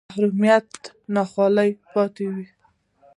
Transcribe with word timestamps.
محرومیتونه 0.09 0.89
ناخوالې 1.15 1.69
پاتې 1.93 2.25
وې 2.33 2.47